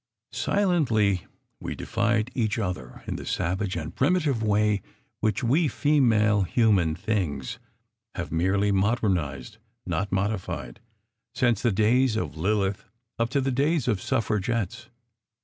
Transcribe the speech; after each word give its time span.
Silently 0.33 1.27
we 1.59 1.75
defied 1.75 2.31
each 2.33 2.57
other 2.57 3.03
in 3.05 3.17
the 3.17 3.23
savage 3.23 3.75
and 3.75 3.95
primi 3.95 4.19
tive 4.19 4.41
way 4.41 4.81
which 5.19 5.43
we 5.43 5.67
female 5.67 6.41
human 6.41 6.95
things 6.95 7.59
have 8.15 8.31
merely 8.31 8.71
modernized, 8.71 9.59
not 9.85 10.11
modified, 10.11 10.79
since 11.35 11.61
the 11.61 11.71
days 11.71 12.15
of 12.15 12.35
Lilith 12.35 12.85
up 13.19 13.29
to 13.29 13.39
the 13.39 13.51
days 13.51 13.87
of 13.87 14.01
suffragettes. 14.01 14.89